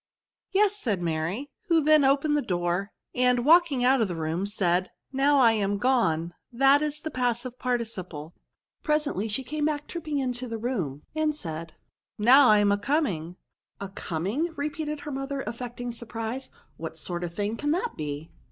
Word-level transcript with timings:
Yes," 0.49 0.75
said 0.75 0.99
Mary, 0.99 1.51
who 1.67 1.79
then 1.79 2.03
opened 2.03 2.35
the 2.35 2.41
door, 2.41 2.91
and, 3.13 3.45
walking 3.45 3.83
out 3.83 4.01
of 4.01 4.07
the 4.07 4.15
room, 4.15 4.47
said, 4.47 4.89
Now 5.13 5.37
I 5.37 5.51
am 5.51 5.77
gone; 5.77 6.33
that 6.51 6.81
is 6.81 7.01
the 7.01 7.11
passive 7.11 7.59
parti 7.59 7.83
ciple." 7.83 8.31
Presently 8.81 9.27
she 9.27 9.43
came 9.43 9.63
back 9.65 9.85
tripping 9.87 10.17
into 10.17 10.47
the 10.47 10.57
room, 10.57 11.03
and 11.13 11.35
said, 11.35 11.75
'^ 11.75 11.75
Now 12.17 12.49
I 12.49 12.57
ama 12.61 12.79
com 12.79 13.05
ingP 13.05 13.35
X 13.35 13.35
3 13.79 13.87
234 13.87 13.87
VERBi 13.87 13.91
*" 13.91 13.91
A 13.91 13.93
coming 13.93 14.53
/'* 14.53 14.55
repeated 14.55 14.99
her 15.01 15.11
mother, 15.11 15.41
affect 15.43 15.79
ing 15.79 15.91
surpriat;" 15.91 16.49
what 16.77 16.97
sort 16.97 17.23
of 17.23 17.35
thing 17.35 17.55
can 17.55 17.69
that 17.69 17.89
be? 17.95 18.31